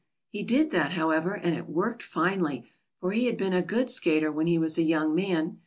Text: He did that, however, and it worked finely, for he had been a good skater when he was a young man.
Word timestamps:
He 0.31 0.41
did 0.41 0.71
that, 0.71 0.93
however, 0.93 1.35
and 1.35 1.55
it 1.55 1.69
worked 1.69 2.01
finely, 2.01 2.65
for 2.99 3.11
he 3.11 3.27
had 3.27 3.37
been 3.37 3.53
a 3.53 3.61
good 3.61 3.91
skater 3.91 4.31
when 4.31 4.47
he 4.47 4.57
was 4.57 4.79
a 4.79 4.81
young 4.81 5.13
man. 5.13 5.59